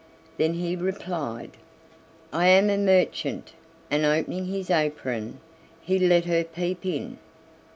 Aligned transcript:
Then 0.37 0.55
he 0.55 0.75
replied: 0.75 1.51
"I 2.33 2.47
am 2.47 2.71
a 2.71 2.77
merchant," 2.79 3.53
and 3.91 4.03
opening 4.03 4.45
his 4.45 4.71
apron, 4.71 5.39
he 5.79 5.99
let 5.99 6.25
her 6.25 6.43
peep 6.43 6.87
in. 6.87 7.19